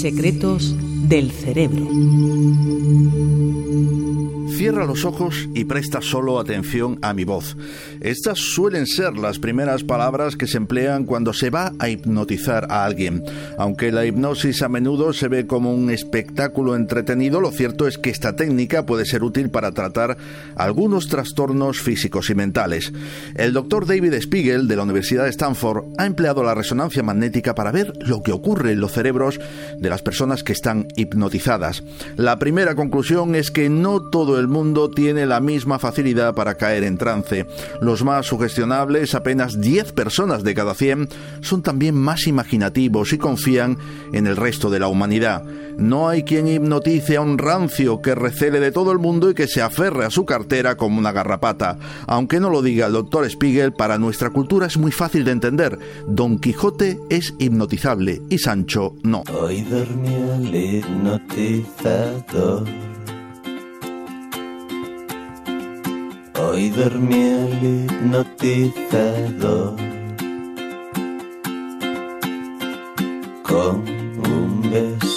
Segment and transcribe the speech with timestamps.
[0.00, 0.74] Secretos
[1.06, 1.86] del cerebro.
[4.56, 7.56] Cierra los ojos y presta solo atención a mi voz.
[8.00, 12.84] Estas suelen ser las primeras palabras que se emplean cuando se va a hipnotizar a
[12.84, 13.24] alguien.
[13.58, 18.10] Aunque la hipnosis a menudo se ve como un espectáculo entretenido, lo cierto es que
[18.10, 20.16] esta técnica puede ser útil para tratar
[20.54, 22.92] algunos trastornos físicos y mentales.
[23.34, 27.72] El doctor David Spiegel de la Universidad de Stanford ha empleado la resonancia magnética para
[27.72, 29.40] ver lo que ocurre en los cerebros
[29.78, 31.82] de las personas que están hipnotizadas.
[32.16, 36.84] La primera conclusión es que no todo el mundo tiene la misma facilidad para caer
[36.84, 37.46] en trance.
[37.80, 41.08] Los más sugestionables, apenas 10 personas de cada 100,
[41.40, 43.78] son también más imaginativos y confían
[44.12, 45.44] en el resto de la humanidad.
[45.76, 49.48] No hay quien hipnotice a un rancio que recele de todo el mundo y que
[49.48, 51.78] se aferre a su cartera como una garrapata.
[52.06, 55.78] Aunque no lo diga el doctor Spiegel, para nuestra cultura es muy fácil de entender.
[56.06, 59.24] Don Quijote es hipnotizable y Sancho no.
[59.40, 62.91] Hoy el hipnotizador.
[66.52, 69.76] Hoy dormía el hipnotizador.
[73.42, 75.11] Con un beso.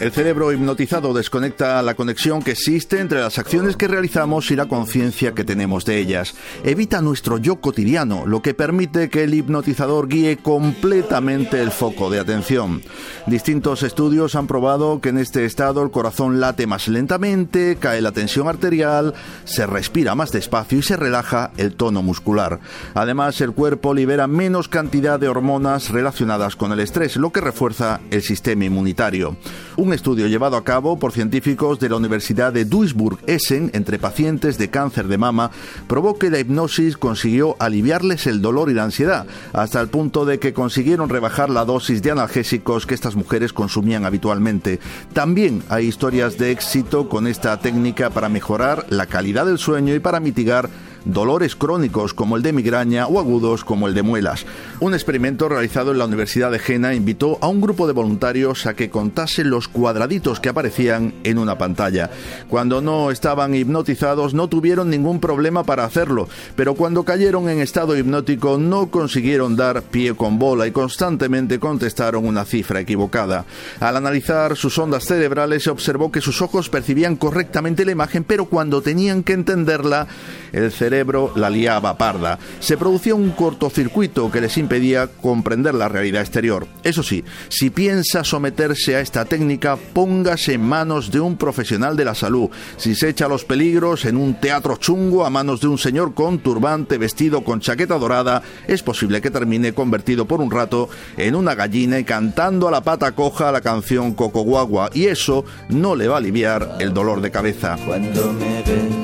[0.00, 4.64] El cerebro hipnotizado desconecta la conexión que existe entre las acciones que realizamos y la
[4.64, 6.34] conciencia que tenemos de ellas.
[6.64, 12.18] Evita nuestro yo cotidiano, lo que permite que el hipnotizador guíe completamente el foco de
[12.18, 12.80] atención.
[13.26, 18.12] Distintos estudios han probado que en este estado el corazón late más lentamente, cae la
[18.12, 19.12] tensión arterial,
[19.44, 22.58] se respira más despacio y se relaja el tono muscular.
[22.94, 28.00] Además, el cuerpo libera menos cantidad de hormonas relacionadas con el estrés, lo que refuerza
[28.10, 29.36] el sistema inmunitario.
[29.76, 34.70] Un estudio llevado a cabo por científicos de la Universidad de Duisburg-Essen entre pacientes de
[34.70, 35.50] cáncer de mama
[35.86, 40.38] probó que la hipnosis consiguió aliviarles el dolor y la ansiedad, hasta el punto de
[40.38, 44.80] que consiguieron rebajar la dosis de analgésicos que estas mujeres consumían habitualmente.
[45.12, 50.00] También hay historias de éxito con esta técnica para mejorar la calidad del sueño y
[50.00, 50.68] para mitigar
[51.04, 54.44] dolores crónicos como el de migraña o agudos como el de muelas.
[54.80, 58.74] Un experimento realizado en la Universidad de Jena invitó a un grupo de voluntarios a
[58.74, 62.10] que contasen los cuadraditos que aparecían en una pantalla.
[62.48, 67.96] Cuando no estaban hipnotizados no tuvieron ningún problema para hacerlo, pero cuando cayeron en estado
[67.96, 73.44] hipnótico no consiguieron dar pie con bola y constantemente contestaron una cifra equivocada.
[73.80, 78.46] Al analizar sus ondas cerebrales se observó que sus ojos percibían correctamente la imagen, pero
[78.46, 80.06] cuando tenían que entenderla,
[80.52, 80.89] el cerebro
[81.36, 82.38] la liaba parda.
[82.58, 86.66] Se producía un cortocircuito que les impedía comprender la realidad exterior.
[86.82, 92.04] Eso sí, si piensa someterse a esta técnica, póngase en manos de un profesional de
[92.04, 92.50] la salud.
[92.76, 96.38] Si se echa los peligros en un teatro chungo a manos de un señor con
[96.40, 101.54] turbante vestido con chaqueta dorada, es posible que termine convertido por un rato en una
[101.54, 104.90] gallina y cantando a la pata coja la canción Coco Guagua.
[104.92, 107.76] Y eso no le va a aliviar el dolor de cabeza.
[107.86, 108.99] Cuando me besé.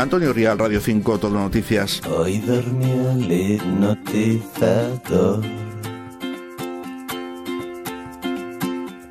[0.00, 2.00] Antonio Rial, Radio 5, Todo Noticias.
[2.08, 5.44] Hoy dormía el hipnotizador.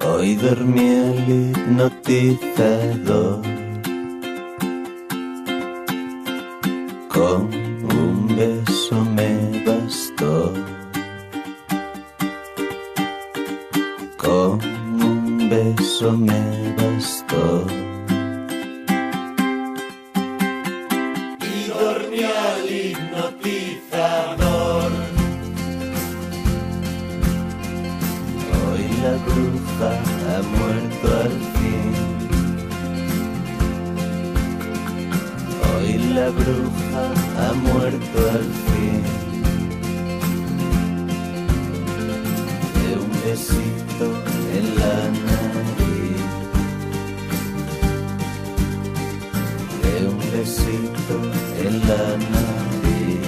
[0.03, 3.43] Hoy dormía el hipnotizador.
[7.07, 10.51] Con un beso me bastó.
[14.17, 14.59] Con
[15.03, 17.67] un beso me bastó.
[36.19, 37.03] La bruja
[37.39, 39.03] ha muerto al fin.
[42.77, 44.07] De un besito
[44.57, 44.95] en la
[45.27, 46.23] nariz.
[49.83, 51.15] De un besito
[51.65, 52.03] en la
[52.33, 53.25] nariz.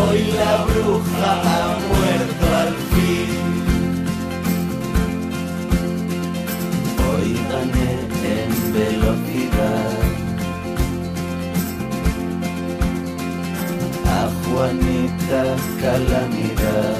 [0.00, 3.30] Hoy la bruja ha muerto al fin.
[7.06, 7.94] Hoy gané
[8.74, 9.90] velocidad.
[14.18, 15.42] A Juanita
[15.80, 16.96] Calamidad.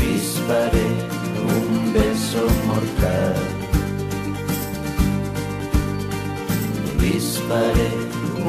[0.00, 0.88] Disparé
[1.56, 3.34] un beso mortal.
[7.00, 7.90] Disparé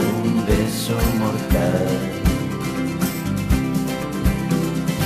[0.04, 1.88] un beso mortal.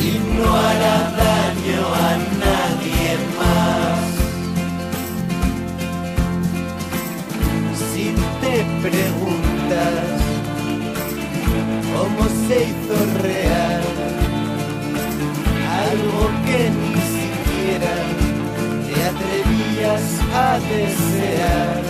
[0.02, 1.39] Y no hará daño
[12.48, 13.84] se hizo real,
[15.88, 17.94] algo que ni siquiera
[18.86, 21.89] te atrevías a desear.